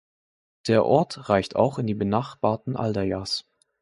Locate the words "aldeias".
2.75-3.45